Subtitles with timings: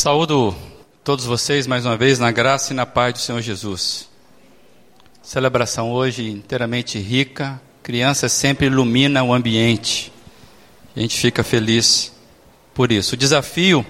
[0.00, 0.56] Saúdo
[1.04, 4.08] todos vocês mais uma vez na graça e na paz do Senhor Jesus.
[5.22, 7.60] Celebração hoje inteiramente rica.
[7.82, 10.10] Criança sempre ilumina o ambiente.
[10.96, 12.14] A gente fica feliz
[12.72, 13.14] por isso.
[13.14, 13.84] O desafio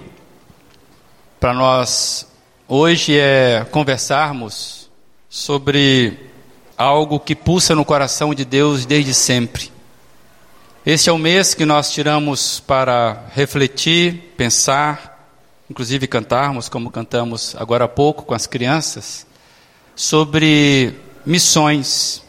[1.39, 2.27] para nós
[2.67, 4.89] hoje é conversarmos
[5.29, 6.29] sobre
[6.77, 9.71] algo que pulsa no coração de Deus desde sempre.
[10.85, 15.10] Este é o mês que nós tiramos para refletir, pensar,
[15.71, 19.25] inclusive cantarmos, como cantamos agora há pouco com as crianças,
[19.95, 20.93] sobre
[21.25, 22.21] missões.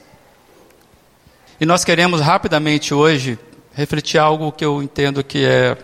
[1.61, 3.37] E nós queremos rapidamente hoje
[3.75, 5.77] refletir algo que eu entendo que é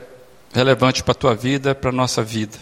[0.54, 2.56] relevante para a tua vida, para a nossa vida.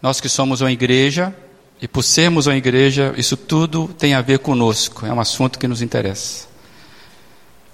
[0.00, 1.34] Nós que somos uma igreja,
[1.80, 5.68] e por sermos uma igreja, isso tudo tem a ver conosco, é um assunto que
[5.68, 6.48] nos interessa.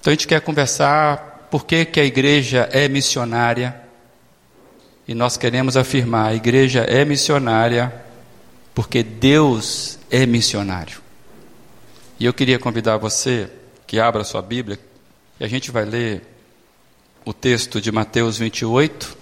[0.01, 3.88] Então a gente quer conversar por que, que a igreja é missionária,
[5.09, 8.05] e nós queremos afirmar: a igreja é missionária
[8.75, 11.01] porque Deus é missionário.
[12.21, 13.51] E eu queria convidar você
[13.87, 14.79] que abra sua Bíblia
[15.41, 16.23] e a gente vai ler
[17.25, 19.17] o texto de Mateus 28,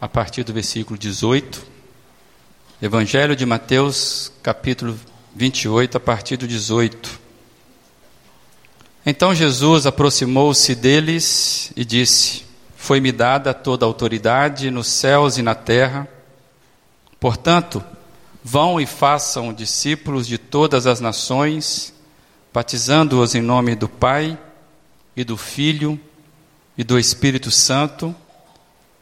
[0.00, 1.68] a partir do versículo 18.
[2.82, 4.98] Evangelho de Mateus, capítulo
[5.36, 7.20] 28, a partir do 18.
[9.04, 12.49] Então Jesus aproximou-se deles e disse:
[12.90, 16.08] foi-me dada toda a autoridade nos céus e na terra.
[17.20, 17.80] Portanto,
[18.42, 21.94] vão e façam discípulos de todas as nações,
[22.52, 24.36] batizando-os em nome do Pai
[25.16, 26.00] e do Filho
[26.76, 28.12] e do Espírito Santo,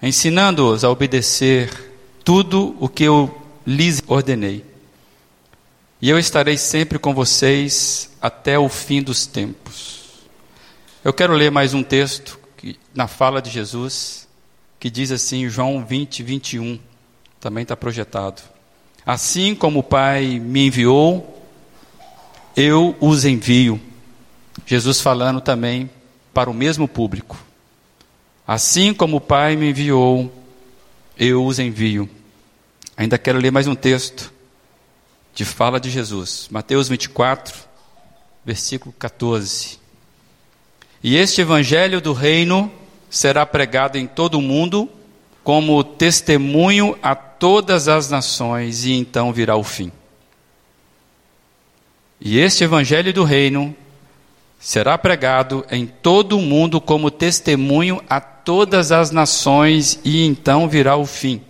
[0.02, 1.70] ensinando-os a obedecer
[2.22, 4.66] tudo o que eu lhes ordenei.
[5.98, 10.02] E eu estarei sempre com vocês até o fim dos tempos.
[11.02, 12.37] Eu quero ler mais um texto
[12.94, 14.28] na fala de Jesus,
[14.78, 16.78] que diz assim, João 20, 21,
[17.40, 18.42] também está projetado.
[19.04, 21.42] Assim como o Pai me enviou,
[22.56, 23.80] eu os envio.
[24.66, 25.90] Jesus falando também
[26.34, 27.38] para o mesmo público.
[28.46, 30.32] Assim como o Pai me enviou,
[31.16, 32.08] eu os envio.
[32.96, 34.32] Ainda quero ler mais um texto
[35.34, 36.48] de fala de Jesus.
[36.50, 37.54] Mateus 24,
[38.44, 39.78] versículo 14.
[41.02, 42.70] E este evangelho do reino
[43.08, 44.88] será pregado em todo o mundo
[45.44, 49.92] como testemunho a todas as nações, e então virá o fim.
[52.20, 53.74] E este evangelho do reino
[54.58, 60.96] será pregado em todo o mundo como testemunho a todas as nações, e então virá
[60.96, 61.40] o fim.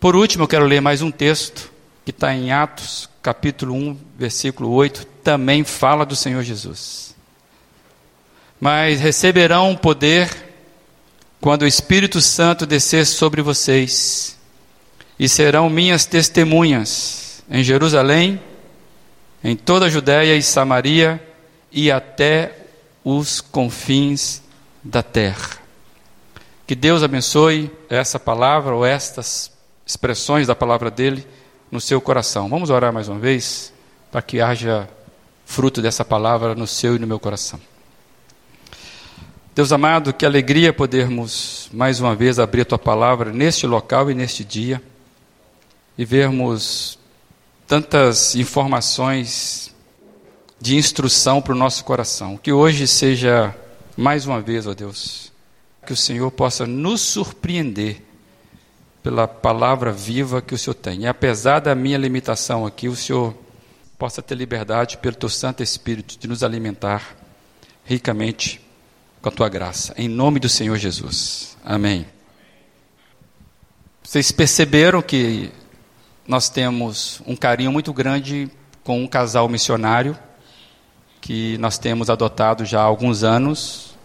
[0.00, 1.70] Por último, eu quero ler mais um texto
[2.04, 7.11] que está em Atos, capítulo 1, versículo 8, também fala do Senhor Jesus
[8.62, 10.30] mas receberão poder
[11.40, 14.38] quando o Espírito Santo descer sobre vocês,
[15.18, 18.40] e serão minhas testemunhas em Jerusalém,
[19.42, 21.20] em toda a Judéia e Samaria
[21.72, 22.56] e até
[23.02, 24.40] os confins
[24.80, 25.58] da terra.
[26.64, 29.50] Que Deus abençoe essa palavra ou estas
[29.84, 31.26] expressões da palavra dele
[31.68, 32.48] no seu coração.
[32.48, 33.72] Vamos orar mais uma vez
[34.12, 34.88] para que haja
[35.44, 37.58] fruto dessa palavra no seu e no meu coração.
[39.54, 44.14] Deus amado, que alegria podermos mais uma vez abrir a tua palavra neste local e
[44.14, 44.82] neste dia
[45.98, 46.98] e vermos
[47.66, 49.70] tantas informações
[50.58, 52.38] de instrução para o nosso coração.
[52.38, 53.54] Que hoje seja
[53.94, 55.30] mais uma vez, ó Deus,
[55.84, 58.00] que o Senhor possa nos surpreender
[59.02, 61.02] pela palavra viva que o Senhor tem.
[61.02, 63.34] E apesar da minha limitação aqui, o Senhor
[63.98, 67.14] possa ter liberdade pelo teu Santo Espírito de nos alimentar
[67.84, 68.61] ricamente
[69.22, 69.94] com a tua graça.
[69.96, 71.56] Em nome do Senhor Jesus.
[71.64, 72.04] Amém.
[74.02, 75.52] Vocês perceberam que
[76.26, 78.50] nós temos um carinho muito grande
[78.82, 80.18] com um casal missionário
[81.20, 83.96] que nós temos adotado já há alguns anos.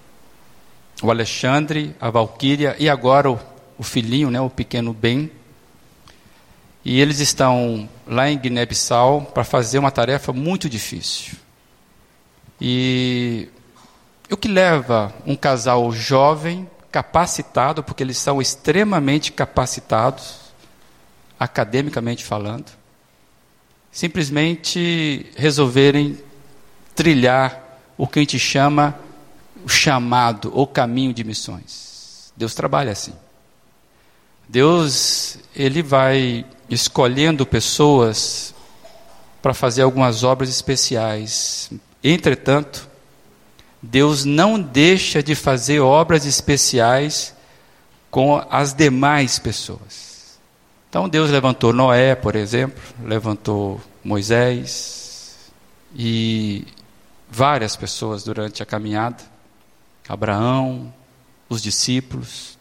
[1.02, 3.40] O Alexandre, a Valquíria e agora o,
[3.76, 5.32] o filhinho, né, o pequeno Ben.
[6.86, 11.38] E eles estão lá em Guiné-Bissau para fazer uma tarefa muito difícil.
[12.62, 13.50] E
[14.34, 20.36] o que leva um casal jovem, capacitado, porque eles são extremamente capacitados,
[21.40, 22.72] academicamente falando,
[23.92, 26.18] simplesmente resolverem
[26.96, 28.98] trilhar o que a gente chama
[29.64, 32.34] o chamado ou caminho de missões.
[32.36, 33.14] Deus trabalha assim.
[34.48, 38.54] Deus, ele vai escolhendo pessoas
[39.42, 41.70] para fazer algumas obras especiais.
[42.04, 42.88] Entretanto,
[43.82, 47.36] Deus não deixa de fazer obras especiais
[48.10, 50.40] com as demais pessoas.
[50.90, 55.52] Então Deus levantou Noé, por exemplo, levantou Moisés
[55.96, 56.66] e
[57.30, 59.24] várias pessoas durante a caminhada,
[60.08, 60.94] Abraão,
[61.50, 62.58] os discípulos.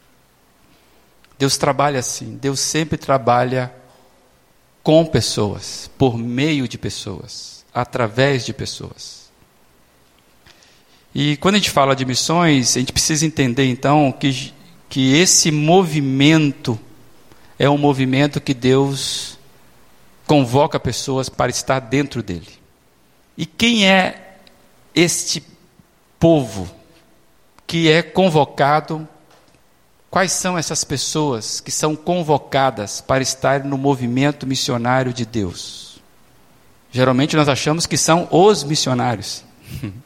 [1.38, 3.72] Deus trabalha assim, Deus sempre trabalha
[4.82, 9.25] com pessoas, por meio de pessoas, através de pessoas.
[11.18, 14.52] E quando a gente fala de missões, a gente precisa entender então que,
[14.86, 16.78] que esse movimento
[17.58, 19.38] é um movimento que Deus
[20.26, 22.50] convoca pessoas para estar dentro dele.
[23.34, 24.36] E quem é
[24.94, 25.42] este
[26.20, 26.70] povo
[27.66, 29.08] que é convocado?
[30.10, 35.98] Quais são essas pessoas que são convocadas para estar no movimento missionário de Deus?
[36.92, 39.42] Geralmente nós achamos que são os missionários.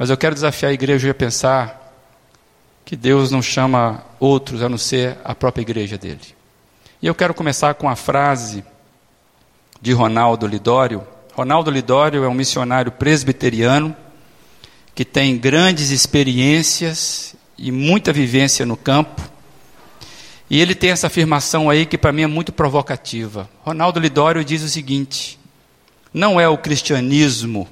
[0.00, 1.92] Mas eu quero desafiar a igreja a pensar
[2.86, 6.22] que Deus não chama outros a não ser a própria igreja dele.
[7.02, 8.64] E eu quero começar com a frase
[9.78, 11.06] de Ronaldo Lidório.
[11.34, 13.94] Ronaldo Lidório é um missionário presbiteriano
[14.94, 19.20] que tem grandes experiências e muita vivência no campo.
[20.48, 23.50] E ele tem essa afirmação aí que para mim é muito provocativa.
[23.62, 25.38] Ronaldo Lidório diz o seguinte:
[26.10, 27.68] não é o cristianismo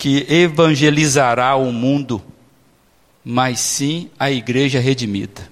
[0.00, 2.22] que evangelizará o mundo,
[3.22, 5.46] mas sim a igreja redimida.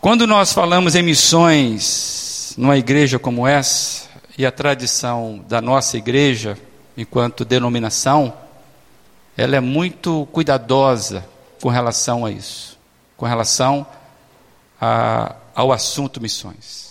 [0.00, 6.58] Quando nós falamos em missões numa igreja como essa, e a tradição da nossa igreja,
[6.96, 8.34] enquanto denominação,
[9.36, 11.24] ela é muito cuidadosa
[11.62, 12.76] com relação a isso,
[13.16, 13.86] com relação
[14.80, 16.87] a, ao assunto missões.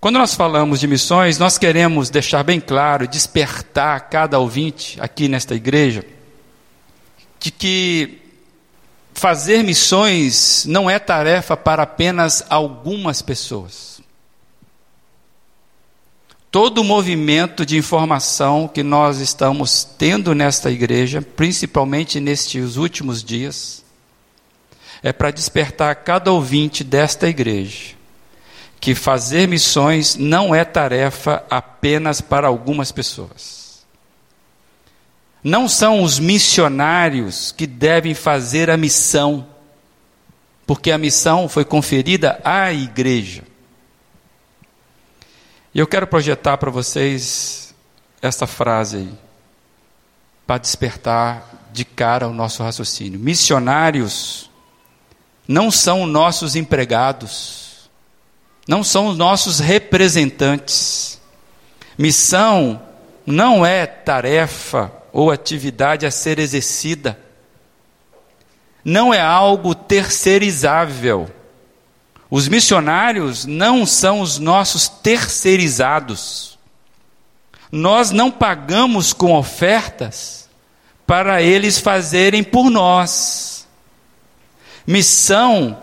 [0.00, 5.54] Quando nós falamos de missões, nós queremos deixar bem claro, despertar cada ouvinte aqui nesta
[5.54, 6.02] igreja,
[7.38, 8.18] de que
[9.12, 14.00] fazer missões não é tarefa para apenas algumas pessoas.
[16.50, 23.84] Todo o movimento de informação que nós estamos tendo nesta igreja, principalmente nestes últimos dias,
[25.02, 27.99] é para despertar cada ouvinte desta igreja
[28.80, 33.84] que fazer missões não é tarefa apenas para algumas pessoas.
[35.44, 39.46] Não são os missionários que devem fazer a missão,
[40.66, 43.42] porque a missão foi conferida à igreja.
[45.74, 47.74] E eu quero projetar para vocês
[48.22, 49.12] esta frase aí,
[50.46, 53.20] para despertar de cara o nosso raciocínio.
[53.20, 54.50] Missionários
[55.46, 57.59] não são nossos empregados
[58.70, 61.20] não são os nossos representantes.
[61.98, 62.80] Missão
[63.26, 67.18] não é tarefa ou atividade a ser exercida.
[68.84, 71.28] Não é algo terceirizável.
[72.30, 76.56] Os missionários não são os nossos terceirizados.
[77.72, 80.48] Nós não pagamos com ofertas
[81.04, 83.66] para eles fazerem por nós.
[84.86, 85.76] Missão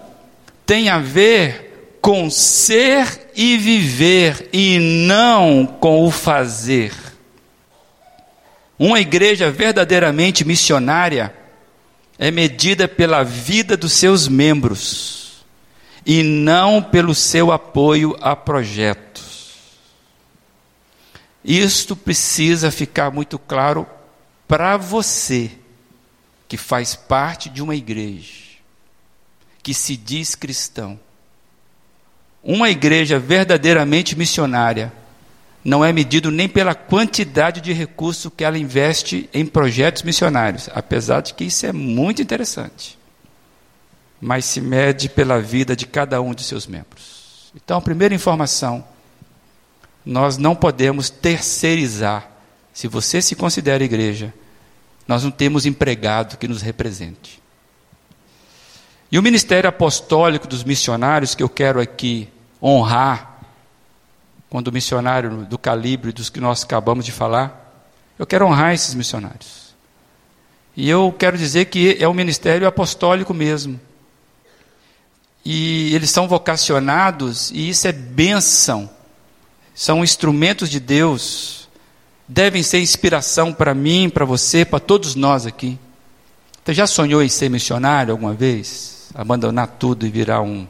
[0.66, 1.67] tem a ver
[2.08, 6.94] com ser e viver e não com o fazer.
[8.80, 11.36] Uma igreja verdadeiramente missionária
[12.18, 15.46] é medida pela vida dos seus membros
[16.06, 19.58] e não pelo seu apoio a projetos.
[21.44, 23.86] Isto precisa ficar muito claro
[24.48, 25.52] para você
[26.48, 28.46] que faz parte de uma igreja,
[29.62, 30.98] que se diz cristão
[32.50, 34.94] uma igreja verdadeiramente missionária
[35.66, 41.20] não é medido nem pela quantidade de recursos que ela investe em projetos missionários, apesar
[41.20, 42.98] de que isso é muito interessante.
[44.22, 47.52] Mas se mede pela vida de cada um de seus membros.
[47.54, 48.82] Então, a primeira informação,
[50.06, 52.32] nós não podemos terceirizar.
[52.74, 54.34] Se você se considera igreja,
[55.06, 57.42] nós não temos empregado que nos represente.
[59.12, 62.30] E o ministério apostólico dos missionários que eu quero aqui
[62.62, 63.40] honrar,
[64.50, 67.86] quando o missionário do calibre dos que nós acabamos de falar,
[68.18, 69.76] eu quero honrar esses missionários.
[70.76, 73.80] E eu quero dizer que é um ministério apostólico mesmo.
[75.44, 78.90] E eles são vocacionados, e isso é bênção.
[79.74, 81.68] São instrumentos de Deus.
[82.28, 85.80] Devem ser inspiração para mim, para você, para todos nós aqui.
[86.64, 89.10] Você já sonhou em ser missionário alguma vez?
[89.16, 90.68] Abandonar tudo e virar um.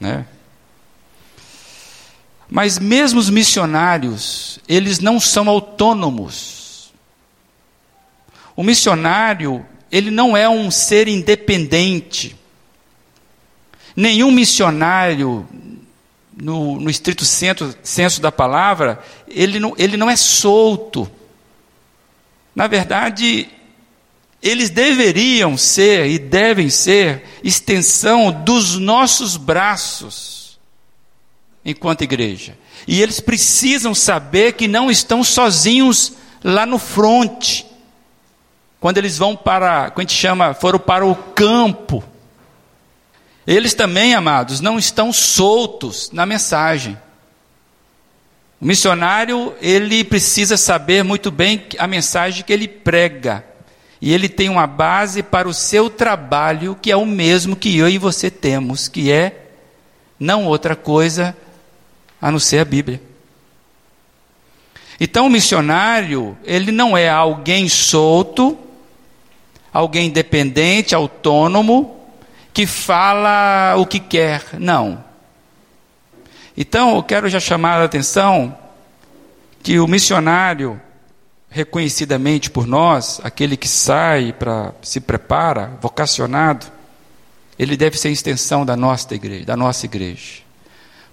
[0.00, 0.24] Né?
[2.50, 6.92] Mas mesmo os missionários, eles não são autônomos.
[8.56, 12.34] O missionário, ele não é um ser independente.
[13.94, 15.46] Nenhum missionário,
[16.34, 21.10] no, no estrito senso, senso da palavra, ele não, ele não é solto.
[22.54, 23.46] Na verdade,
[24.42, 30.37] eles deveriam ser e devem ser extensão dos nossos braços
[31.70, 32.56] enquanto igreja.
[32.86, 37.66] E eles precisam saber que não estão sozinhos lá no fronte.
[38.80, 42.02] Quando eles vão para, quando a gente chama, foram para o campo.
[43.46, 46.96] Eles também, amados, não estão soltos na mensagem.
[48.60, 53.44] O missionário, ele precisa saber muito bem a mensagem que ele prega.
[54.00, 57.88] E ele tem uma base para o seu trabalho, que é o mesmo que eu
[57.88, 59.48] e você temos, que é
[60.18, 61.36] não outra coisa
[62.20, 63.00] a não ser a Bíblia.
[65.00, 68.58] Então, o missionário, ele não é alguém solto,
[69.72, 71.96] alguém independente, autônomo,
[72.52, 74.42] que fala o que quer.
[74.58, 75.04] Não.
[76.56, 78.56] Então, eu quero já chamar a atenção
[79.62, 80.80] que o missionário,
[81.48, 86.66] reconhecidamente por nós, aquele que sai para se prepara, vocacionado,
[87.56, 90.47] ele deve ser extensão da nossa igreja, da nossa igreja.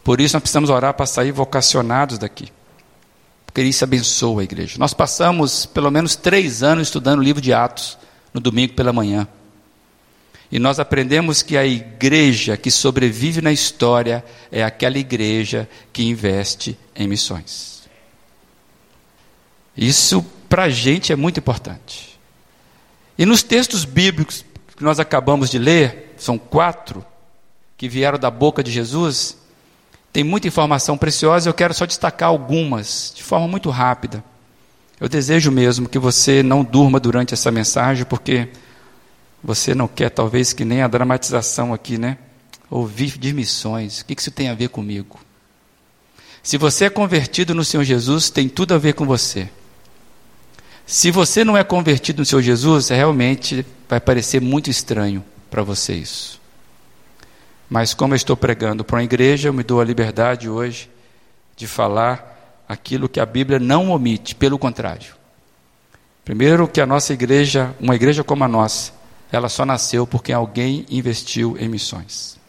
[0.06, 2.50] Por isso nós precisamos orar para sair vocacionados daqui.
[3.44, 4.76] Porque isso abençoa a igreja.
[4.78, 7.98] Nós passamos pelo menos três anos estudando o livro de Atos,
[8.32, 9.28] no domingo pela manhã.
[10.52, 16.78] E nós aprendemos que a igreja que sobrevive na história é aquela igreja que investe
[16.96, 17.90] em missões.
[19.76, 22.20] Isso para a gente é muito importante.
[23.18, 24.46] E nos textos bíblicos
[24.78, 27.04] que nós acabamos de ler, são quatro
[27.76, 29.44] que vieram da boca de Jesus,
[30.16, 34.24] tem muita informação preciosa, eu quero só destacar algumas, de forma muito rápida.
[34.98, 38.48] Eu desejo mesmo que você não durma durante essa mensagem, porque
[39.44, 42.18] você não quer, talvez, que nem a dramatização aqui, né?
[42.72, 44.00] Ouvir de missões.
[44.00, 45.20] O que isso tem a ver comigo?
[46.42, 49.50] Se você é convertido no Senhor Jesus, tem tudo a ver com você.
[50.86, 55.94] Se você não é convertido no Senhor Jesus, realmente vai parecer muito estranho para você
[55.94, 56.40] isso.
[57.70, 60.90] Mas como eu estou pregando para uma igreja, eu me dou a liberdade hoje
[61.56, 65.16] de falar aquilo que a Bíblia não omite, pelo contrário.
[66.24, 68.92] Primeiro que a nossa igreja, uma igreja como a nossa,
[69.32, 72.40] ela só nasceu porque alguém investiu em missões.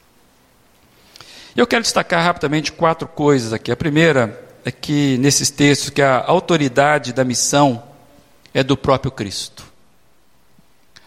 [1.55, 3.73] Eu quero destacar rapidamente quatro coisas aqui.
[3.73, 7.83] A primeira é que nesses textos que a autoridade da missão
[8.53, 9.65] é do próprio Cristo.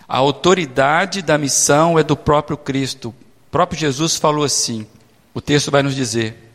[0.08, 3.14] A autoridade da missão é do próprio Cristo.
[3.50, 4.86] O próprio Jesus falou assim:
[5.34, 6.54] o texto vai nos dizer.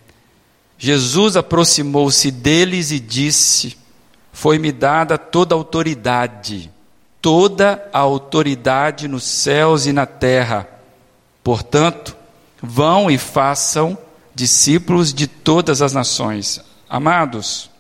[0.79, 3.77] Jesus aproximou-se deles e disse:
[4.33, 6.71] Foi-me dada toda a autoridade,
[7.21, 10.69] toda a autoridade nos céus e na terra.
[11.43, 12.17] Portanto,
[12.63, 13.99] vão e façam
[14.33, 16.61] discípulos de todas as nações.
[16.89, 17.71] Amados,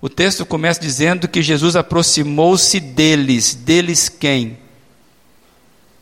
[0.00, 3.52] o texto começa dizendo que Jesus aproximou-se deles.
[3.52, 4.58] Deles quem?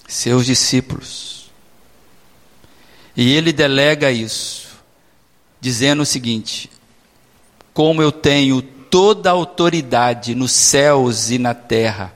[0.06, 1.41] Seus discípulos.
[3.16, 4.68] E ele delega isso,
[5.60, 6.70] dizendo o seguinte:
[7.74, 12.14] Como eu tenho toda a autoridade nos céus e na terra,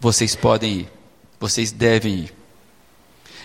[0.00, 0.92] vocês podem ir,
[1.40, 2.34] vocês devem ir.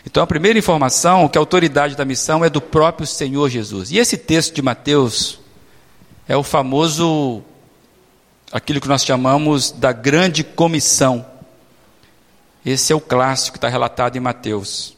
[0.05, 3.91] Então a primeira informação, que a autoridade da missão é do próprio Senhor Jesus.
[3.91, 5.39] E esse texto de Mateus
[6.27, 7.43] é o famoso,
[8.51, 11.25] aquilo que nós chamamos da grande comissão.
[12.65, 14.95] Esse é o clássico que está relatado em Mateus.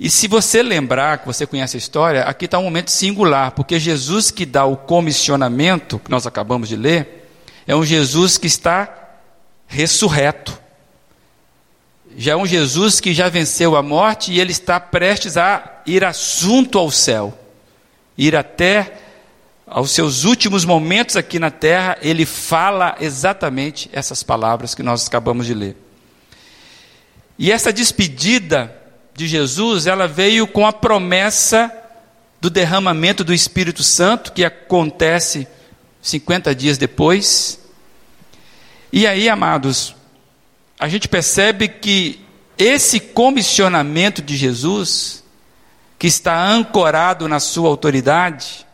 [0.00, 3.80] E se você lembrar, que você conhece a história, aqui está um momento singular, porque
[3.80, 7.30] Jesus que dá o comissionamento, que nós acabamos de ler,
[7.66, 8.94] é um Jesus que está
[9.66, 10.56] ressurreto.
[12.16, 16.04] Já é um Jesus que já venceu a morte e ele está prestes a ir
[16.04, 17.36] assunto ao céu,
[18.16, 18.98] ir até
[19.66, 25.46] aos seus últimos momentos aqui na terra, ele fala exatamente essas palavras que nós acabamos
[25.46, 25.76] de ler.
[27.38, 28.77] E essa despedida
[29.18, 31.72] de Jesus, ela veio com a promessa
[32.40, 35.48] do derramamento do Espírito Santo, que acontece
[36.00, 37.58] 50 dias depois.
[38.92, 39.96] E aí, amados,
[40.78, 42.24] a gente percebe que
[42.56, 45.24] esse comissionamento de Jesus,
[45.98, 48.64] que está ancorado na sua autoridade,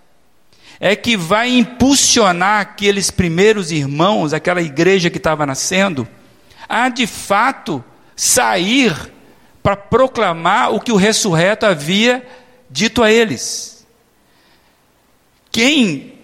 [0.79, 6.07] é que vai impulsionar aqueles primeiros irmãos, aquela igreja que estava nascendo,
[6.69, 7.83] a de fato
[8.15, 9.14] sair
[9.65, 12.23] para proclamar o que o ressurreto havia
[12.69, 13.87] dito a eles.
[15.51, 16.19] Quem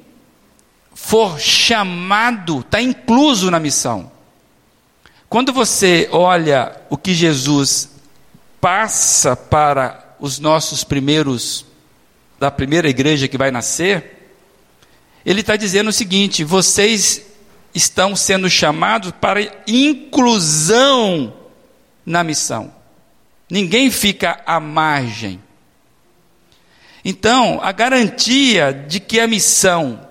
[0.92, 4.12] for chamado está incluso na missão.
[5.26, 7.88] Quando você olha o que Jesus
[8.60, 11.64] passa para os nossos primeiros,
[12.38, 14.34] da primeira igreja que vai nascer,
[15.24, 17.22] ele está dizendo o seguinte: vocês
[17.74, 21.32] estão sendo chamados para inclusão
[22.04, 22.79] na missão.
[23.50, 25.42] Ninguém fica à margem.
[27.04, 30.08] Então, a garantia de que a missão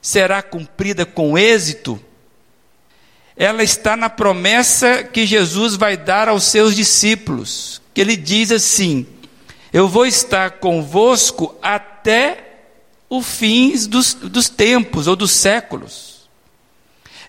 [0.00, 2.02] será cumprida com êxito,
[3.36, 9.06] ela está na promessa que Jesus vai dar aos seus discípulos, que ele diz assim:
[9.72, 12.52] Eu vou estar convosco até
[13.08, 16.28] o fim dos, dos tempos ou dos séculos.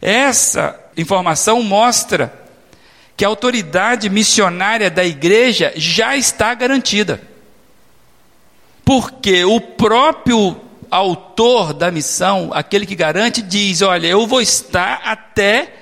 [0.01, 2.42] Essa informação mostra
[3.15, 7.21] que a autoridade missionária da igreja já está garantida.
[8.83, 15.73] Porque o próprio autor da missão, aquele que garante, diz: Olha, eu vou estar até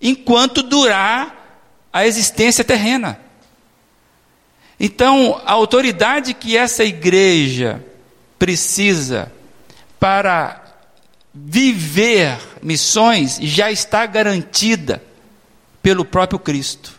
[0.00, 3.18] enquanto durar a existência terrena.
[4.78, 7.84] Então, a autoridade que essa igreja
[8.38, 9.32] precisa
[9.98, 10.64] para
[11.34, 15.02] viver missões já está garantida
[15.82, 16.98] pelo próprio Cristo.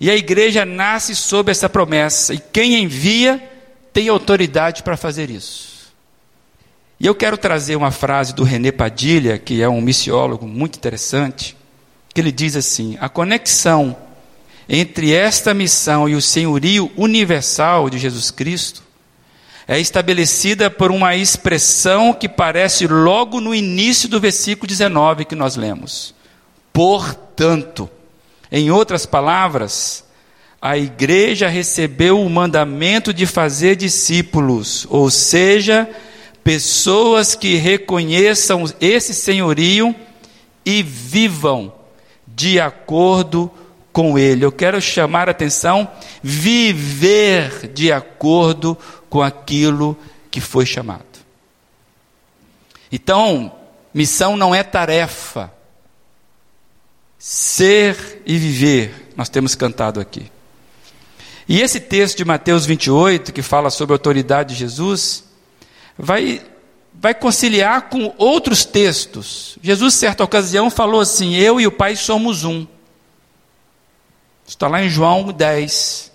[0.00, 3.42] E a igreja nasce sob essa promessa, e quem envia
[3.92, 5.74] tem autoridade para fazer isso.
[6.98, 11.56] E eu quero trazer uma frase do René Padilha, que é um missiólogo muito interessante,
[12.12, 13.96] que ele diz assim: a conexão
[14.68, 18.82] entre esta missão e o senhorio universal de Jesus Cristo
[19.66, 25.56] é estabelecida por uma expressão que parece logo no início do versículo 19 que nós
[25.56, 26.14] lemos.
[26.74, 27.88] Portanto,
[28.50, 30.04] em outras palavras,
[30.60, 35.88] a igreja recebeu o mandamento de fazer discípulos, ou seja,
[36.42, 39.94] pessoas que reconheçam esse senhorio
[40.66, 41.72] e vivam
[42.26, 43.48] de acordo
[43.92, 44.44] com ele.
[44.44, 45.88] Eu quero chamar a atenção,
[46.20, 48.76] viver de acordo
[49.08, 49.96] com aquilo
[50.28, 51.04] que foi chamado.
[52.90, 53.52] Então,
[53.94, 55.53] missão não é tarefa.
[57.26, 60.30] Ser e viver, nós temos cantado aqui.
[61.48, 65.24] E esse texto de Mateus 28, que fala sobre a autoridade de Jesus,
[65.98, 66.42] vai,
[66.92, 69.56] vai conciliar com outros textos.
[69.62, 72.66] Jesus, certa ocasião, falou assim: Eu e o Pai somos um.
[74.46, 76.12] Está lá em João 10.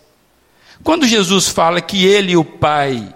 [0.83, 3.15] Quando Jesus fala que ele e o Pai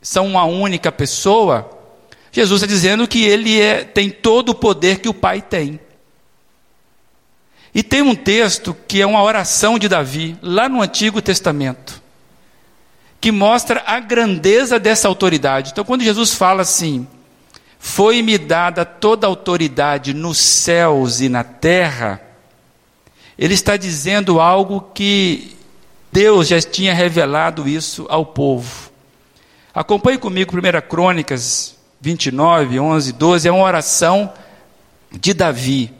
[0.00, 1.68] são uma única pessoa,
[2.30, 5.80] Jesus está dizendo que ele é, tem todo o poder que o Pai tem.
[7.74, 12.02] E tem um texto que é uma oração de Davi, lá no Antigo Testamento,
[13.20, 15.70] que mostra a grandeza dessa autoridade.
[15.70, 17.06] Então, quando Jesus fala assim:
[17.78, 22.20] Foi-me dada toda a autoridade nos céus e na terra,
[23.38, 25.56] ele está dizendo algo que
[26.12, 28.90] Deus já tinha revelado isso ao povo.
[29.72, 34.32] Acompanhe comigo 1 Crônicas 29, 11, 12, é uma oração
[35.12, 35.99] de Davi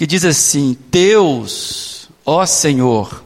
[0.00, 3.22] que diz assim: Teus, ó Senhor,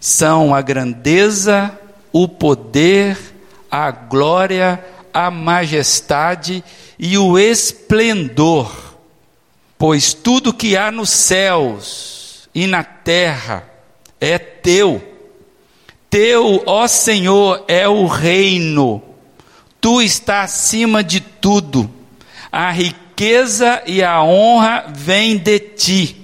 [0.00, 1.78] são a grandeza,
[2.12, 3.16] o poder,
[3.70, 6.64] a glória, a majestade
[6.98, 8.96] e o esplendor,
[9.78, 13.70] pois tudo que há nos céus e na terra
[14.20, 15.00] é teu.
[16.10, 19.00] Teu, ó Senhor, é o reino.
[19.80, 21.88] Tu estás acima de tudo.
[22.50, 26.16] A riqueza riqueza e a honra vêm de ti.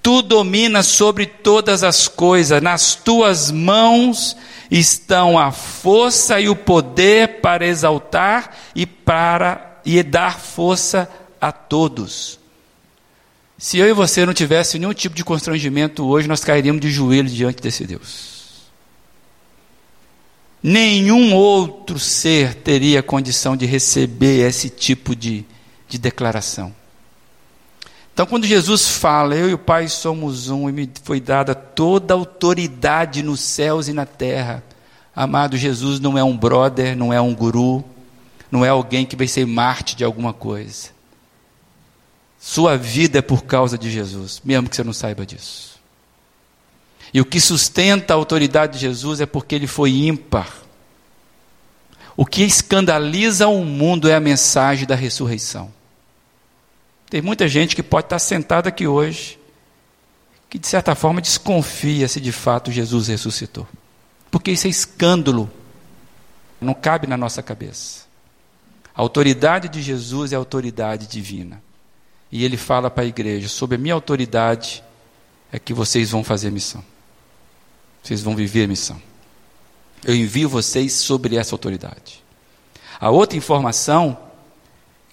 [0.00, 4.36] Tu dominas sobre todas as coisas, nas tuas mãos
[4.70, 12.38] estão a força e o poder para exaltar e para e dar força a todos.
[13.58, 17.34] Se eu e você não tivesse nenhum tipo de constrangimento hoje, nós cairíamos de joelhos
[17.34, 18.70] diante desse Deus.
[20.62, 25.44] Nenhum outro ser teria condição de receber esse tipo de
[25.90, 26.74] de declaração.
[28.14, 32.14] Então, quando Jesus fala, eu e o Pai somos um, e me foi dada toda
[32.14, 34.62] a autoridade nos céus e na terra.
[35.14, 37.84] Amado, Jesus não é um brother, não é um guru,
[38.50, 40.90] não é alguém que vai ser Marte de alguma coisa.
[42.38, 45.80] Sua vida é por causa de Jesus, mesmo que você não saiba disso.
[47.12, 50.48] E o que sustenta a autoridade de Jesus é porque ele foi ímpar.
[52.16, 55.79] O que escandaliza o mundo é a mensagem da ressurreição.
[57.10, 59.36] Tem muita gente que pode estar sentada aqui hoje,
[60.48, 63.66] que de certa forma desconfia se de fato Jesus ressuscitou.
[64.30, 65.50] Porque isso é escândalo.
[66.60, 68.04] Não cabe na nossa cabeça.
[68.94, 71.60] A autoridade de Jesus é autoridade divina.
[72.30, 74.84] E ele fala para a igreja: sob a minha autoridade
[75.50, 76.84] é que vocês vão fazer missão.
[78.02, 79.02] Vocês vão viver missão.
[80.04, 82.22] Eu envio vocês sobre essa autoridade.
[83.00, 84.16] A outra informação,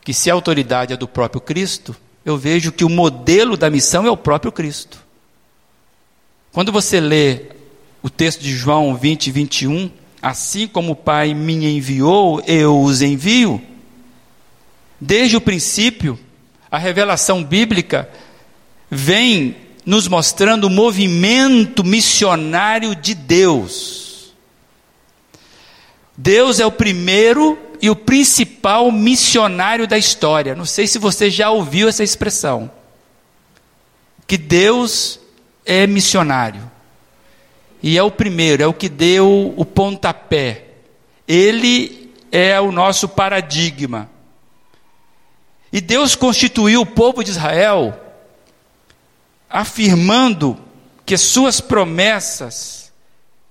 [0.08, 1.94] que se a autoridade é do próprio Cristo,
[2.24, 5.04] eu vejo que o modelo da missão é o próprio Cristo.
[6.54, 7.48] Quando você lê
[8.02, 9.92] o texto de João 20, 21,
[10.22, 13.62] assim como o Pai me enviou, eu os envio.
[14.98, 16.18] Desde o princípio,
[16.72, 18.10] a revelação bíblica
[18.90, 24.34] vem nos mostrando o movimento missionário de Deus.
[26.16, 30.56] Deus é o primeiro e o principal missionário da história.
[30.56, 32.72] Não sei se você já ouviu essa expressão.
[34.26, 35.20] Que Deus
[35.66, 36.72] é missionário.
[37.82, 40.66] E é o primeiro, é o que deu o pontapé.
[41.28, 44.10] Ele é o nosso paradigma.
[45.72, 47.98] E Deus constituiu o povo de Israel
[49.50, 50.58] afirmando
[51.06, 52.92] que suas promessas,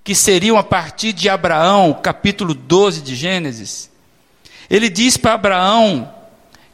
[0.05, 3.91] que seriam a partir de Abraão, capítulo 12 de Gênesis,
[4.69, 6.13] ele diz para Abraão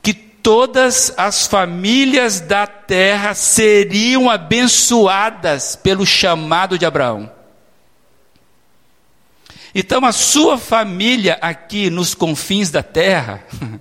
[0.01, 7.31] que todas as famílias da terra seriam abençoadas pelo chamado de Abraão.
[9.75, 13.43] Então, a sua família aqui nos confins da terra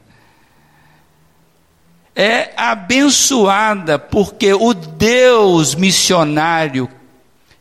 [2.16, 6.90] é abençoada porque o Deus missionário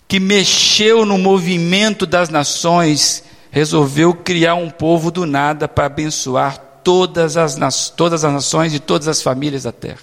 [0.06, 7.36] que mexeu no movimento das nações resolveu criar um povo do nada para abençoar todas
[7.36, 10.00] as, todas as nações e todas as famílias da terra.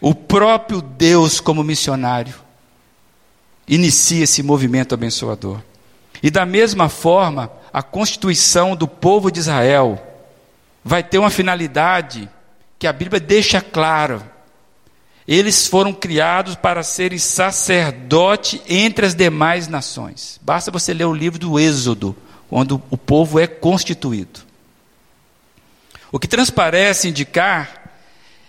[0.00, 2.34] O próprio Deus, como missionário,
[3.68, 5.60] inicia esse movimento abençoador.
[6.22, 10.00] E da mesma forma, a constituição do povo de Israel
[10.84, 12.28] vai ter uma finalidade
[12.78, 14.22] que a Bíblia deixa claro.
[15.26, 20.40] Eles foram criados para serem sacerdote entre as demais nações.
[20.42, 22.16] Basta você ler o livro do Êxodo,
[22.50, 24.40] onde o povo é constituído.
[26.10, 27.92] O que transparece indicar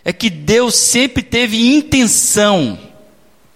[0.04, 2.80] é que Deus sempre teve intenção.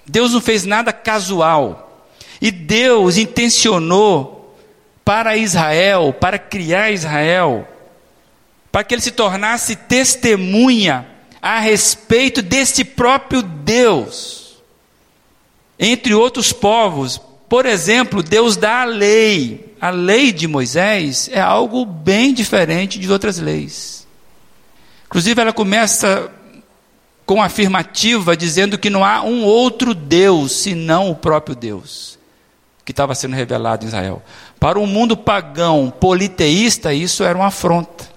[0.05, 2.07] Deus não fez nada casual.
[2.39, 4.55] E Deus intencionou
[5.03, 7.67] para Israel, para criar Israel,
[8.71, 11.07] para que ele se tornasse testemunha
[11.45, 14.55] a respeito deste próprio Deus.
[15.77, 19.75] Entre outros povos, por exemplo, Deus dá a lei.
[19.79, 24.07] A lei de Moisés é algo bem diferente de outras leis.
[25.05, 26.31] Inclusive, ela começa
[27.27, 32.17] com afirmativa, dizendo que não há um outro Deus senão o próprio Deus
[32.83, 34.23] que estava sendo revelado em Israel.
[34.59, 38.14] Para um mundo pagão, politeísta, isso era uma afronta.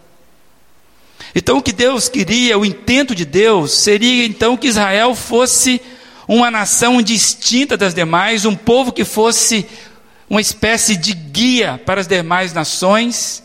[1.34, 5.80] Então, o que Deus queria, o intento de Deus, seria então que Israel fosse
[6.26, 9.66] uma nação distinta das demais, um povo que fosse
[10.28, 13.42] uma espécie de guia para as demais nações,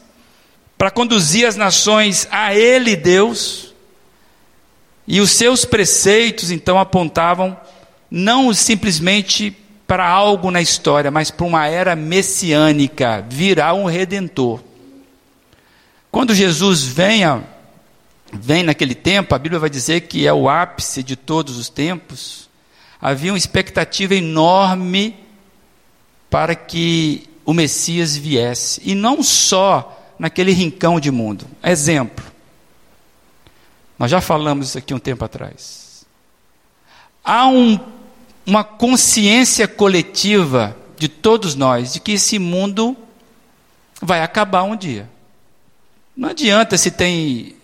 [0.78, 3.74] para conduzir as nações a Ele, Deus.
[5.08, 7.58] E os seus preceitos, então, apontavam
[8.10, 9.56] não simplesmente
[9.88, 14.62] para algo na história, mas para uma era messiânica, virá um redentor.
[16.12, 17.44] Quando Jesus venha,
[18.34, 22.50] vem naquele tempo, a Bíblia vai dizer que é o ápice de todos os tempos.
[23.02, 25.16] Havia uma expectativa enorme
[26.30, 31.46] para que o Messias viesse, e não só naquele rincão de mundo.
[31.62, 32.26] Exemplo.
[34.00, 36.06] Nós já falamos isso aqui um tempo atrás.
[37.24, 37.80] Há um
[38.46, 42.96] uma consciência coletiva de todos nós de que esse mundo
[44.02, 45.10] vai acabar um dia.
[46.16, 47.56] Não adianta se tem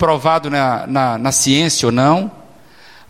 [0.00, 2.32] provado na, na, na ciência ou não,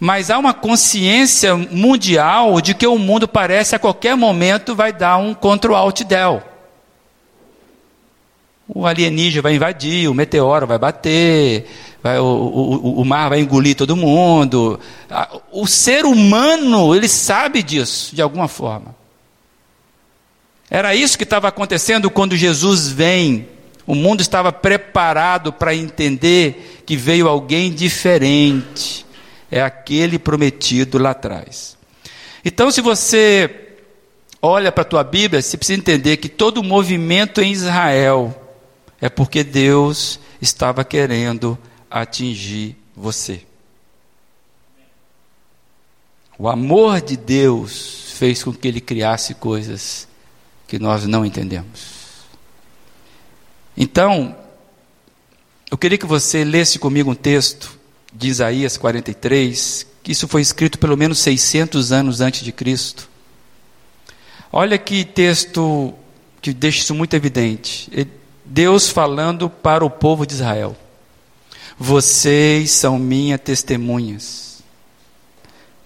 [0.01, 5.17] mas há uma consciência mundial de que o mundo parece a qualquer momento vai dar
[5.19, 6.43] um control alt del.
[8.67, 11.69] O alienígena vai invadir, o meteoro vai bater,
[12.03, 14.81] vai, o, o, o mar vai engolir todo mundo.
[15.53, 18.97] O ser humano, ele sabe disso, de alguma forma.
[20.69, 23.49] Era isso que estava acontecendo quando Jesus vem.
[23.91, 29.05] O mundo estava preparado para entender que veio alguém diferente.
[29.51, 31.77] É aquele prometido lá atrás.
[32.45, 33.73] Então, se você
[34.41, 38.33] olha para a tua Bíblia, você precisa entender que todo movimento em Israel
[39.01, 41.59] é porque Deus estava querendo
[41.91, 43.43] atingir você.
[46.39, 50.07] O amor de Deus fez com que ele criasse coisas
[50.69, 52.00] que nós não entendemos.
[53.77, 54.37] Então,
[55.71, 57.79] eu queria que você lesse comigo um texto
[58.13, 63.09] de Isaías 43, que isso foi escrito pelo menos 600 anos antes de Cristo.
[64.53, 65.95] Olha que texto
[66.43, 67.91] que deixa isso muito evidente.
[68.45, 70.77] Deus falando para o povo de Israel:
[71.79, 74.63] Vocês são minhas testemunhas,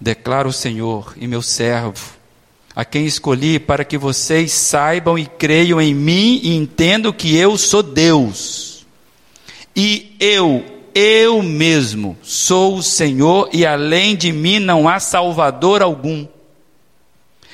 [0.01, 2.16] declara o Senhor e meu servo,
[2.75, 7.57] a quem escolhi para que vocês saibam e creiam em mim e entendam que eu
[7.57, 8.85] sou Deus.
[9.77, 16.27] E eu, eu mesmo, sou o Senhor e além de mim não há salvador algum.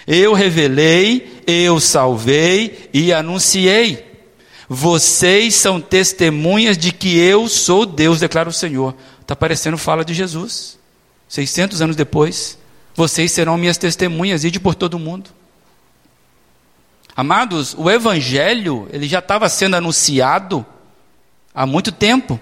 [0.07, 4.07] Eu revelei, eu salvei e anunciei.
[4.69, 8.95] Vocês são testemunhas de que eu sou Deus, declara o Senhor.
[9.21, 10.79] Está parecendo fala de Jesus.
[11.29, 12.59] 600 anos depois,
[13.01, 15.31] vocês serão minhas testemunhas, ide por todo mundo.
[17.17, 20.67] Amados, o evangelho, ele já estava sendo anunciado
[21.55, 22.39] há muito tempo,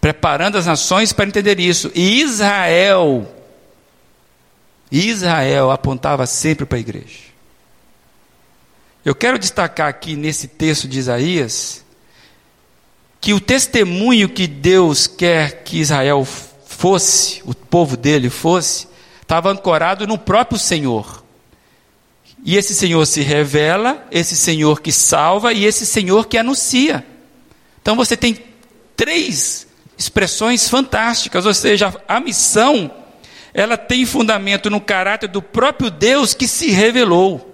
[0.00, 1.90] preparando as nações para entender isso.
[1.96, 3.28] E Israel
[4.88, 7.24] Israel apontava sempre para a igreja.
[9.04, 11.84] Eu quero destacar aqui nesse texto de Isaías
[13.20, 18.93] que o testemunho que Deus quer que Israel fosse, o povo dele fosse,
[19.24, 21.24] estava ancorado no próprio Senhor.
[22.44, 27.04] E esse Senhor se revela, esse Senhor que salva e esse Senhor que anuncia.
[27.80, 28.38] Então você tem
[28.94, 32.90] três expressões fantásticas, ou seja, a missão
[33.54, 37.50] ela tem fundamento no caráter do próprio Deus que se revelou.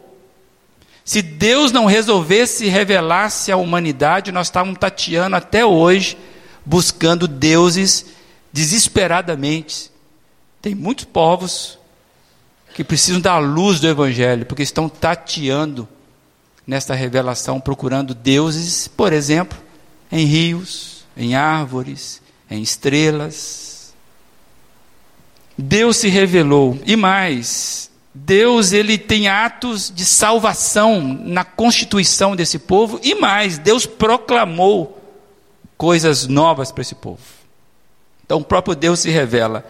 [1.05, 6.17] Se Deus não resolvesse revelar-se à humanidade, nós estávamos tateando até hoje,
[6.65, 8.07] buscando deuses
[8.53, 9.91] desesperadamente.
[10.61, 11.79] Tem muitos povos
[12.75, 15.89] que precisam da luz do Evangelho, porque estão tateando
[16.67, 19.59] nesta revelação, procurando deuses, por exemplo,
[20.13, 23.71] em rios, em árvores, em estrelas,
[25.57, 26.79] Deus se revelou.
[26.87, 33.87] E mais, Deus ele tem atos de salvação na constituição desse povo e mais, Deus
[33.87, 34.99] proclamou
[35.77, 37.23] coisas novas para esse povo.
[38.25, 39.65] Então o próprio Deus se revela.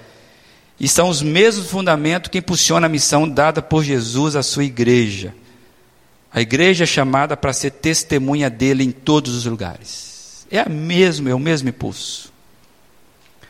[0.80, 5.34] E são os mesmos fundamentos que impulsionam a missão dada por Jesus à sua igreja.
[6.32, 10.46] A igreja é chamada para ser testemunha dele em todos os lugares.
[10.50, 12.32] É a mesmo, é o mesmo impulso.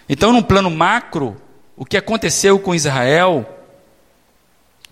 [0.08, 1.40] Então, num plano macro,
[1.76, 3.48] o que aconteceu com Israel,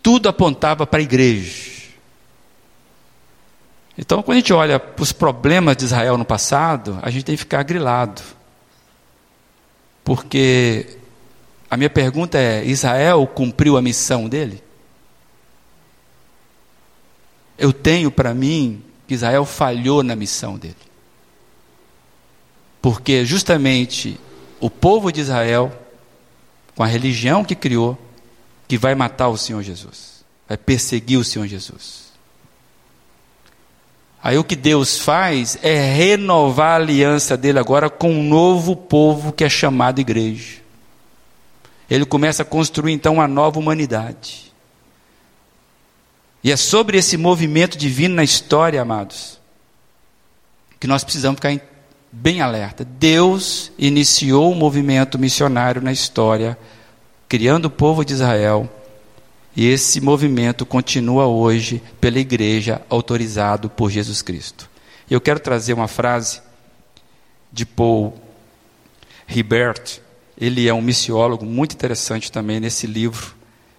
[0.01, 1.73] tudo apontava para a igreja.
[3.97, 7.35] Então, quando a gente olha para os problemas de Israel no passado, a gente tem
[7.35, 8.23] que ficar grilado.
[10.05, 10.98] Porque
[11.71, 14.63] a minha pergunta é: Israel cumpriu a missão dele?
[17.57, 20.77] Eu tenho para mim que Israel falhou na missão dele.
[22.81, 24.19] Porque justamente
[24.61, 25.73] o povo de Israel
[26.79, 27.99] com a religião que criou,
[28.69, 32.13] que vai matar o Senhor Jesus, vai perseguir o Senhor Jesus.
[34.23, 39.33] Aí o que Deus faz é renovar a aliança dele agora com um novo povo
[39.33, 40.59] que é chamado igreja.
[41.91, 44.53] Ele começa a construir então uma nova humanidade.
[46.43, 49.41] E é sobre esse movimento divino na história, amados,
[50.79, 51.59] que nós precisamos ficar
[52.13, 52.85] bem alerta.
[52.85, 56.59] Deus iniciou o movimento missionário na história,
[57.29, 58.69] criando o povo de Israel,
[59.57, 64.71] e esse movimento continua hoje pela igreja, autorizado por Jesus Cristo.
[65.11, 66.41] Eu quero trazer uma frase
[67.53, 68.15] de Paul
[69.27, 70.01] Ribert,
[70.41, 73.35] ele é um missiólogo muito interessante também nesse livro,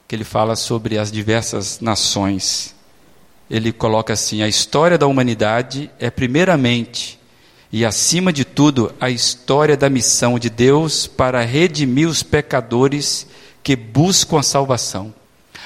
[0.08, 2.76] que ele fala sobre as diversas nações.
[3.50, 7.18] Ele coloca assim: a história da humanidade é primeiramente
[7.72, 13.28] e, acima de tudo, a história da missão de Deus para redimir os pecadores
[13.64, 15.14] que buscam a salvação.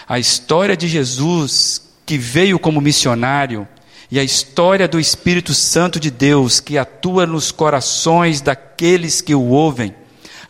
[0.08, 3.68] A história de Jesus, que veio como missionário,
[4.12, 9.48] e a história do Espírito Santo de Deus, que atua nos corações daqueles que o
[9.48, 9.96] ouvem.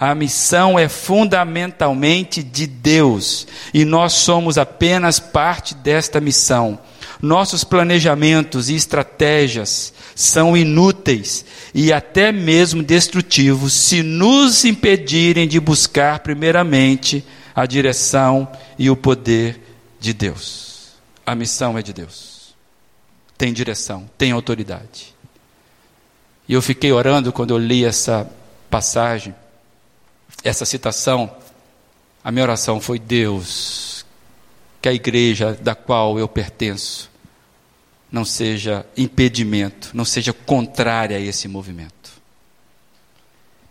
[0.06, 6.78] A missão é fundamentalmente de Deus e nós somos apenas parte desta missão.
[7.22, 16.20] Nossos planejamentos e estratégias são inúteis e até mesmo destrutivos se nos impedirem de buscar,
[16.20, 17.24] primeiramente,
[17.56, 18.46] a direção
[18.78, 19.58] e o poder
[20.02, 20.96] de Deus.
[21.26, 22.54] A missão é de Deus.
[23.38, 25.16] Tem direção, tem autoridade.
[26.46, 28.30] E eu fiquei orando quando eu li essa
[28.70, 29.34] passagem,
[30.44, 31.36] essa citação.
[32.24, 34.06] A minha oração foi: Deus,
[34.82, 37.10] que a igreja da qual eu pertenço
[38.12, 41.94] não seja impedimento, não seja contrária a esse movimento.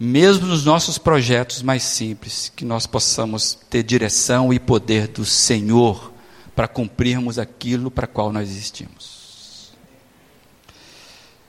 [0.00, 6.12] mesmo nos nossos projetos mais simples, que nós possamos ter direção e poder do Senhor
[6.56, 9.72] para cumprirmos aquilo para qual nós existimos.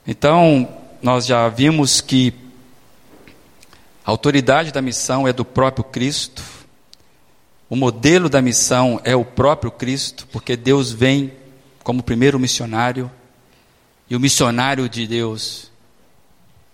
[0.06, 0.68] Então,
[1.02, 2.43] nós já vimos que
[4.04, 6.42] a autoridade da missão é do próprio Cristo,
[7.70, 11.32] o modelo da missão é o próprio Cristo, porque Deus vem
[11.82, 13.10] como primeiro missionário,
[14.08, 15.72] e o missionário de Deus,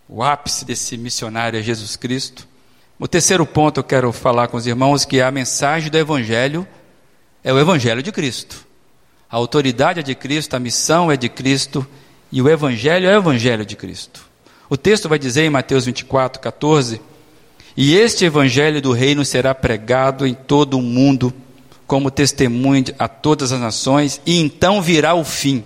[0.09, 2.47] o ápice desse missionário é Jesus Cristo.
[2.99, 6.67] O terceiro ponto eu quero falar com os irmãos que a mensagem do Evangelho
[7.45, 8.67] é o Evangelho de Cristo.
[9.31, 11.87] A autoridade é de Cristo, a missão é de Cristo
[12.33, 14.29] e o Evangelho é o Evangelho de Cristo.
[14.69, 17.01] O texto vai dizer em Mateus 24, 14:
[17.83, 21.33] E este Evangelho do Reino será pregado em todo o mundo
[21.87, 25.65] como testemunho a todas as nações, e então virá o fim.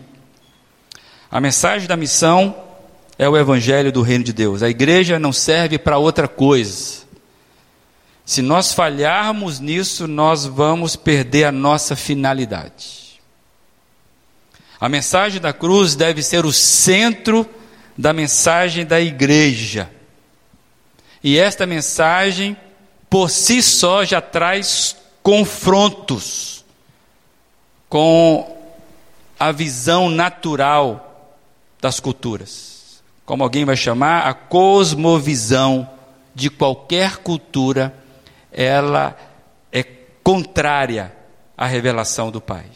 [1.29, 2.55] A mensagem da missão
[3.18, 4.62] é o Evangelho do Reino de Deus.
[4.62, 7.03] A igreja não serve para outra coisa.
[8.24, 13.20] Se nós falharmos nisso, nós vamos perder a nossa finalidade.
[14.81, 17.44] A mensagem da cruz deve ser o centro
[17.98, 19.90] da mensagem da igreja.
[21.24, 22.54] E esta mensagem,
[23.08, 26.62] por si só, já traz confrontos
[27.88, 28.54] com
[29.40, 31.32] a visão natural
[31.80, 33.02] das culturas.
[33.24, 35.88] Como alguém vai chamar, a cosmovisão
[36.34, 37.94] de qualquer cultura
[38.52, 39.16] ela
[39.72, 39.82] é
[40.22, 41.10] contrária
[41.56, 42.66] à revelação do Pai.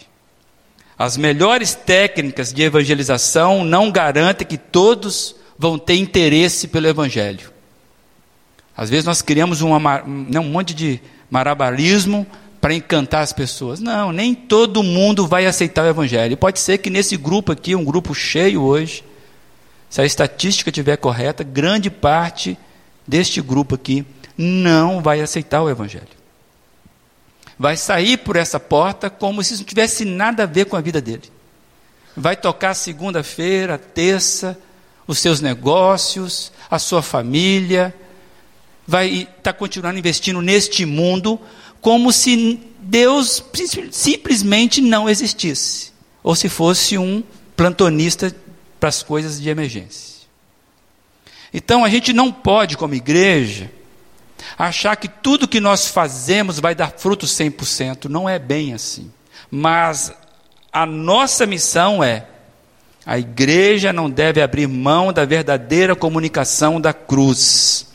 [0.98, 7.57] As melhores técnicas de evangelização não garantem que todos vão ter interesse pelo Evangelho.
[8.78, 12.24] Às vezes nós criamos uma, um monte de marabarismo
[12.60, 13.80] para encantar as pessoas.
[13.80, 16.36] Não, nem todo mundo vai aceitar o Evangelho.
[16.36, 19.02] Pode ser que nesse grupo aqui, um grupo cheio hoje,
[19.90, 22.56] se a estatística estiver correta, grande parte
[23.04, 26.06] deste grupo aqui não vai aceitar o Evangelho.
[27.58, 30.80] Vai sair por essa porta como se isso não tivesse nada a ver com a
[30.80, 31.32] vida dele.
[32.16, 34.56] Vai tocar segunda-feira, terça,
[35.04, 37.92] os seus negócios, a sua família,
[38.88, 41.38] vai estar tá continuando investindo neste mundo
[41.78, 43.44] como se Deus
[43.90, 47.22] simplesmente não existisse, ou se fosse um
[47.54, 48.34] plantonista
[48.80, 50.26] para as coisas de emergência.
[51.52, 53.70] Então a gente não pode, como igreja,
[54.58, 58.06] achar que tudo que nós fazemos vai dar fruto 100%.
[58.06, 59.12] Não é bem assim.
[59.50, 60.12] Mas
[60.72, 62.26] a nossa missão é:
[63.04, 67.87] a igreja não deve abrir mão da verdadeira comunicação da cruz,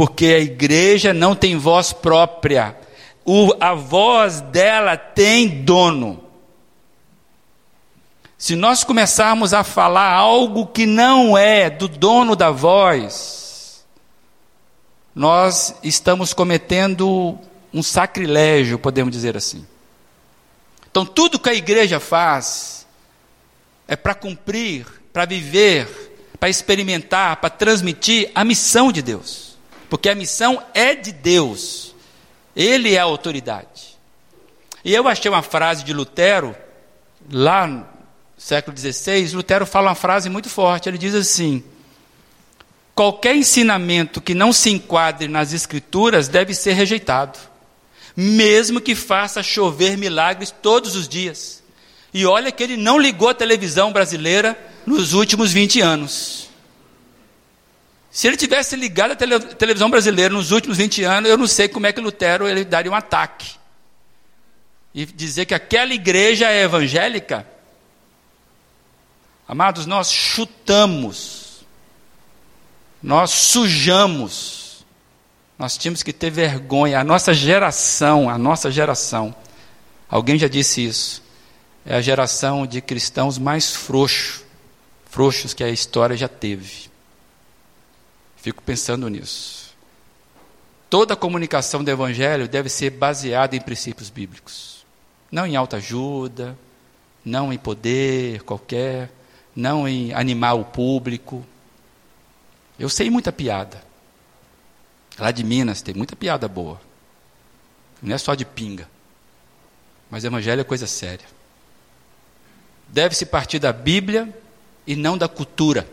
[0.00, 2.74] porque a igreja não tem voz própria,
[3.22, 6.24] o, a voz dela tem dono.
[8.38, 13.84] Se nós começarmos a falar algo que não é do dono da voz,
[15.14, 17.38] nós estamos cometendo
[17.70, 19.66] um sacrilégio, podemos dizer assim.
[20.90, 22.86] Então, tudo que a igreja faz
[23.86, 29.49] é para cumprir, para viver, para experimentar, para transmitir a missão de Deus.
[29.90, 31.94] Porque a missão é de Deus,
[32.54, 33.98] Ele é a autoridade.
[34.84, 36.56] E eu achei uma frase de Lutero,
[37.30, 37.86] lá no
[38.38, 40.88] século XVI, Lutero fala uma frase muito forte.
[40.88, 41.62] Ele diz assim:
[42.94, 47.38] qualquer ensinamento que não se enquadre nas Escrituras deve ser rejeitado,
[48.16, 51.62] mesmo que faça chover milagres todos os dias.
[52.14, 56.49] E olha que ele não ligou a televisão brasileira nos últimos 20 anos.
[58.10, 61.68] Se ele tivesse ligado a tele, televisão brasileira nos últimos 20 anos, eu não sei
[61.68, 63.54] como é que Lutero ele daria um ataque.
[64.94, 67.46] E dizer que aquela igreja é evangélica.
[69.46, 71.40] Amados, nós chutamos
[73.02, 74.84] nós sujamos.
[75.58, 77.00] Nós tínhamos que ter vergonha.
[77.00, 79.34] A nossa geração, a nossa geração,
[80.08, 81.22] alguém já disse isso,
[81.84, 84.44] é a geração de cristãos mais frouxos,
[85.06, 86.89] frouxos que a história já teve.
[88.40, 89.74] Fico pensando nisso.
[90.88, 94.84] Toda comunicação do Evangelho deve ser baseada em princípios bíblicos.
[95.30, 96.58] Não em autoajuda,
[97.24, 99.10] não em poder qualquer,
[99.54, 101.46] não em animar o público,
[102.80, 103.84] eu sei muita piada.
[105.18, 106.80] Lá de Minas tem muita piada boa.
[108.02, 108.88] Não é só de pinga.
[110.10, 111.26] Mas evangelho é coisa séria.
[112.88, 114.34] Deve-se partir da Bíblia
[114.86, 115.86] e não da cultura.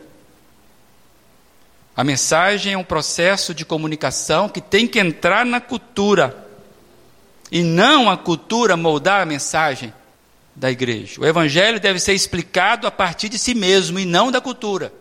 [1.97, 6.47] A mensagem é um processo de comunicação que tem que entrar na cultura.
[7.51, 9.91] E não a cultura moldar a mensagem
[10.55, 11.19] da igreja.
[11.19, 14.93] O evangelho deve ser explicado a partir de si mesmo e não da cultura.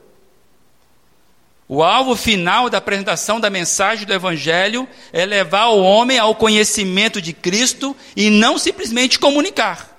[1.68, 7.20] O alvo final da apresentação da mensagem do Evangelho é levar o homem ao conhecimento
[7.20, 9.90] de Cristo e não simplesmente comunicar.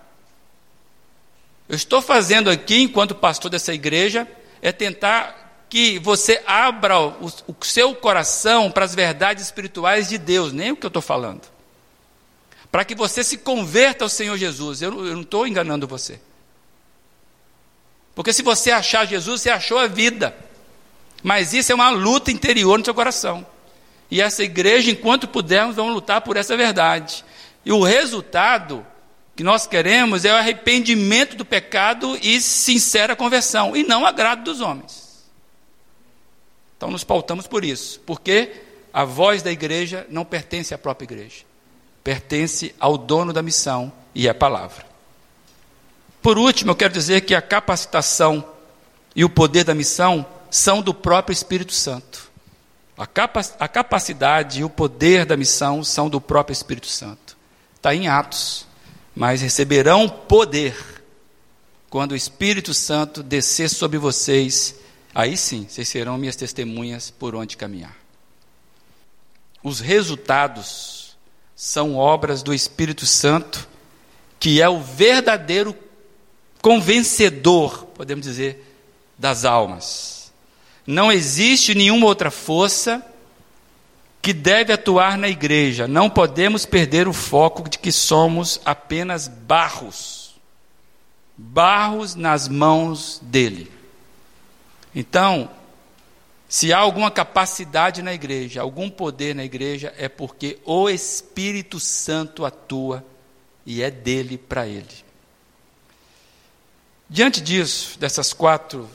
[1.67, 4.25] Eu estou fazendo aqui, enquanto pastor dessa igreja,
[4.61, 10.53] é tentar que você abra o, o seu coração para as verdades espirituais de Deus,
[10.53, 11.41] nem o que eu estou falando.
[12.71, 14.81] Para que você se converta ao Senhor Jesus.
[14.81, 16.19] Eu, eu não estou enganando você.
[18.15, 20.35] Porque se você achar Jesus, você achou a vida.
[21.23, 23.45] Mas isso é uma luta interior no seu coração.
[24.09, 27.23] E essa igreja, enquanto pudermos, vamos lutar por essa verdade.
[27.65, 28.85] E o resultado
[29.35, 34.61] que nós queremos é o arrependimento do pecado e sincera conversão, e não agrado dos
[34.61, 35.06] homens.
[36.77, 38.51] Então nos pautamos por isso, porque
[38.93, 41.43] a voz da igreja não pertence à própria igreja,
[42.03, 44.85] pertence ao dono da missão e à palavra.
[46.21, 48.43] Por último, eu quero dizer que a capacitação
[49.15, 52.31] e o poder da missão são do próprio Espírito Santo.
[52.97, 53.07] A,
[53.59, 57.37] a capacidade e o poder da missão são do próprio Espírito Santo.
[57.75, 58.65] Está em Atos.
[59.15, 60.75] Mas receberão poder
[61.89, 64.75] quando o Espírito Santo descer sobre vocês.
[65.17, 67.97] Aí sim, vocês serão minhas testemunhas por onde caminhar.
[69.63, 71.17] Os resultados
[71.55, 73.67] são obras do Espírito Santo,
[74.39, 75.75] que é o verdadeiro
[76.61, 78.77] convencedor, podemos dizer,
[79.17, 80.31] das almas.
[80.85, 83.03] Não existe nenhuma outra força
[84.21, 85.87] que deve atuar na igreja.
[85.87, 90.27] Não podemos perder o foco de que somos apenas barros
[91.37, 93.76] barros nas mãos dele.
[94.99, 95.47] Então,
[96.49, 102.43] se há alguma capacidade na igreja, algum poder na igreja, é porque o Espírito Santo
[102.43, 103.05] atua
[103.63, 105.05] e é dele para ele.
[107.07, 108.89] Diante disso, dessas quatro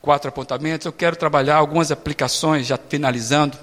[0.00, 3.58] quatro apontamentos, eu quero trabalhar algumas aplicações, já finalizando.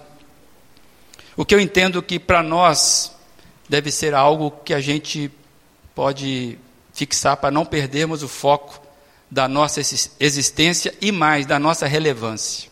[1.35, 3.15] O que eu entendo que para nós
[3.67, 5.31] deve ser algo que a gente
[5.95, 6.59] pode
[6.93, 8.86] fixar para não perdermos o foco
[9.29, 9.81] da nossa
[10.19, 12.69] existência e mais da nossa relevância.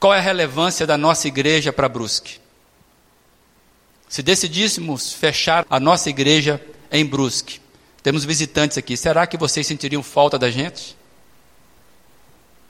[0.00, 2.40] Qual é a relevância da nossa igreja para Brusque?
[4.08, 7.60] Se decidíssemos fechar a nossa igreja em Brusque,
[8.02, 10.94] temos visitantes aqui, será que vocês sentiriam falta da gente?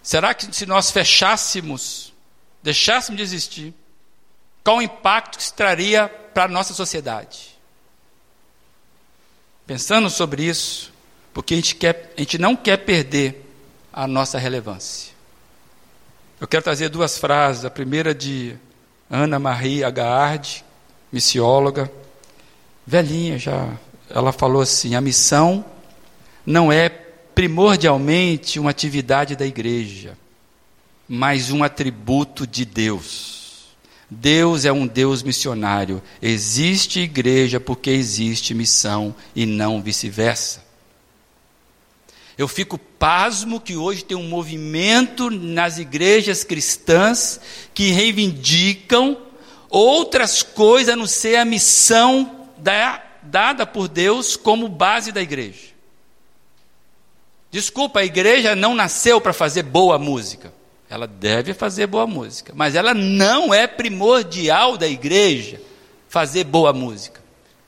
[0.00, 2.12] Será que se nós fechássemos,
[2.62, 3.74] deixássemos de existir,
[4.62, 7.58] qual o impacto que isso traria para a nossa sociedade?
[9.66, 10.93] Pensando sobre isso,
[11.34, 13.44] porque a gente, quer, a gente não quer perder
[13.92, 15.12] a nossa relevância.
[16.40, 17.64] Eu quero trazer duas frases.
[17.64, 18.56] A primeira de
[19.10, 20.64] Ana Maria Agaard,
[21.12, 21.90] missióloga,
[22.86, 23.76] velhinha já.
[24.08, 25.64] Ela falou assim: a missão
[26.46, 30.16] não é primordialmente uma atividade da igreja,
[31.08, 33.74] mas um atributo de Deus.
[34.08, 36.00] Deus é um Deus missionário.
[36.22, 40.63] Existe igreja porque existe missão e não vice-versa.
[42.36, 47.40] Eu fico pasmo que hoje tem um movimento nas igrejas cristãs
[47.72, 49.16] que reivindicam
[49.70, 55.74] outras coisas a não ser a missão da, dada por Deus como base da igreja.
[57.52, 60.52] Desculpa, a igreja não nasceu para fazer boa música.
[60.90, 65.60] Ela deve fazer boa música, mas ela não é primordial da igreja
[66.08, 67.23] fazer boa música.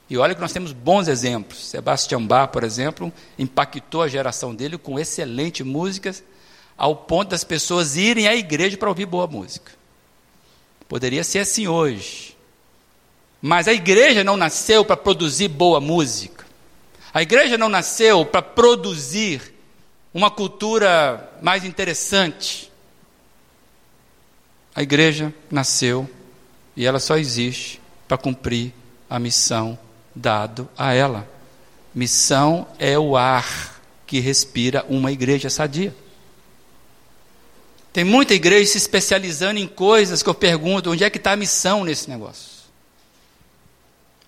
[0.09, 1.67] E olha que nós temos bons exemplos.
[1.67, 6.23] Sebastião Bach, por exemplo, impactou a geração dele com excelentes músicas,
[6.79, 9.73] ao ponto das pessoas irem à igreja para ouvir boa música.
[10.89, 12.37] Poderia ser assim hoje.
[13.43, 16.47] Mas a igreja não nasceu para produzir boa música.
[17.13, 19.55] A igreja não nasceu para produzir
[20.13, 22.71] uma cultura mais interessante.
[24.75, 26.09] A igreja nasceu
[26.77, 28.73] e ela só existe para cumprir
[29.09, 29.79] a missão
[30.17, 31.29] dado a ela.
[31.95, 35.95] Missão é o ar que respira uma igreja sadia.
[37.93, 41.37] Tem muita igreja se especializando em coisas que eu pergunto: onde é que está a
[41.37, 42.57] missão nesse negócio?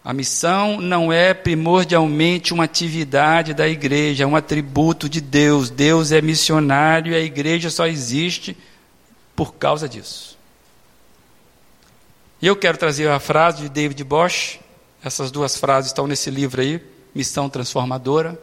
[0.05, 5.69] A missão não é primordialmente uma atividade da igreja, é um atributo de Deus.
[5.69, 8.57] Deus é missionário e a igreja só existe
[9.37, 10.39] por causa disso.
[12.41, 14.61] E eu quero trazer a frase de David Bosch.
[15.03, 16.83] Essas duas frases estão nesse livro aí,
[17.15, 18.41] Missão Transformadora.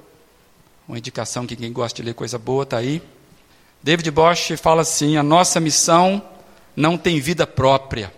[0.87, 3.01] Uma indicação que quem gosta de ler coisa boa está aí.
[3.83, 6.21] David Bosch fala assim: a nossa missão
[6.75, 8.13] não tem vida própria.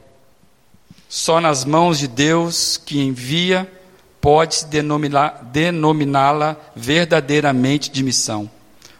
[1.10, 3.72] Só nas mãos de Deus que envia
[4.20, 8.50] pode-se denominá-la verdadeiramente de missão.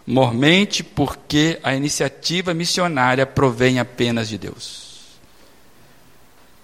[0.06, 4.87] mormente porque a iniciativa missionária provém apenas de Deus.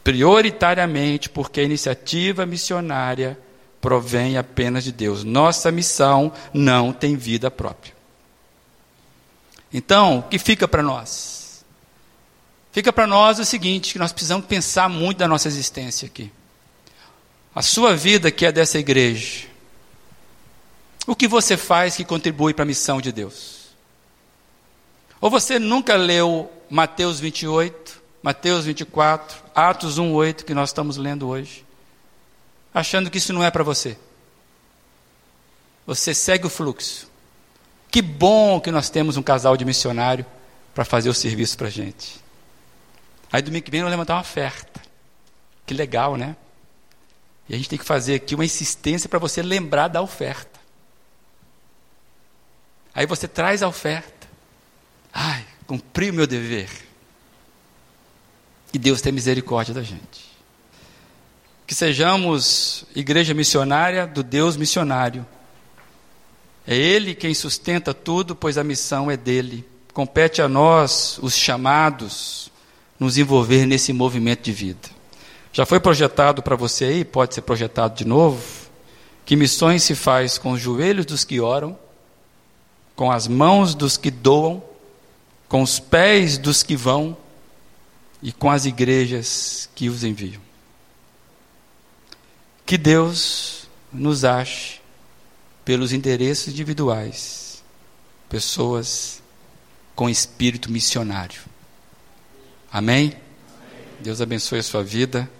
[0.05, 3.39] Prioritariamente porque a iniciativa missionária
[3.81, 5.25] provém apenas de Deus.
[5.25, 7.95] Nossa missão não tem vida própria.
[9.73, 11.65] Então, o que fica para nós?
[12.71, 16.31] Fica para nós o seguinte, que nós precisamos pensar muito da nossa existência aqui.
[17.55, 19.47] A sua vida que é dessa igreja.
[21.07, 23.69] O que você faz que contribui para a missão de Deus?
[25.21, 27.84] Ou você nunca leu Mateus 28,
[28.25, 31.63] Mateus 24, Atos 1:8 que nós estamos lendo hoje,
[32.73, 33.99] achando que isso não é para você?
[35.87, 37.07] Você segue o fluxo.
[37.91, 40.25] Que bom que nós temos um casal de missionário
[40.75, 42.19] para fazer o serviço para a gente.
[43.31, 44.81] Aí domingo que vem nós levantar uma oferta.
[45.67, 46.35] Que legal, né?
[47.47, 50.59] E a gente tem que fazer aqui uma insistência para você lembrar da oferta.
[52.95, 54.27] Aí você traz a oferta.
[55.13, 56.84] Ai, cumpri o meu dever.
[58.75, 60.35] E Deus tem misericórdia da gente.
[61.65, 65.25] Que sejamos igreja missionária do Deus missionário
[66.67, 69.65] é Ele quem sustenta tudo, pois a missão é dele.
[69.93, 72.51] Compete a nós, os chamados,
[72.99, 74.89] nos envolver nesse movimento de vida.
[75.53, 78.43] Já foi projetado para você aí, pode ser projetado de novo,
[79.25, 81.79] que missões se faz com os joelhos dos que oram,
[82.97, 84.61] com as mãos dos que doam,
[85.49, 87.17] com os pés dos que vão
[88.25, 90.41] e com as igrejas que os enviam.
[92.65, 94.81] Que Deus nos ache
[95.63, 97.63] pelos endereços individuais,
[98.27, 99.23] pessoas
[99.95, 101.43] com espírito missionário.
[102.73, 103.09] Amém?
[103.09, 103.19] Amém?
[104.01, 105.31] Deus abençoe a sua vida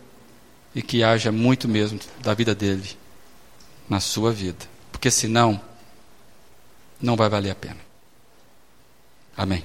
[0.75, 2.99] e que haja muito mesmo da vida dele
[3.89, 5.59] na sua vida, porque senão
[7.01, 7.81] não vai valer a pena.
[9.35, 9.65] Amém.